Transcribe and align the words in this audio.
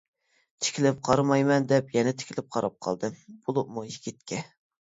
تىكىلىپ 0.65 1.01
قارىمايمەن 1.07 1.69
دەپ 1.71 1.93
يەنە 1.97 2.13
تىكىلىپ 2.23 2.49
قاراپ 2.57 2.79
قالدىم، 2.87 3.21
بولۇپمۇ 3.45 3.89
يىگىتكە. 3.93 4.43